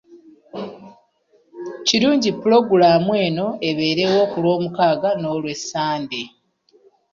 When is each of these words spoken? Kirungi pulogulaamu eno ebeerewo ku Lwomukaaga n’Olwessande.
Kirungi 1.87 2.29
pulogulaamu 2.39 3.11
eno 3.25 3.47
ebeerewo 3.69 4.21
ku 4.31 4.37
Lwomukaaga 4.43 5.09
n’Olwessande. 5.19 6.21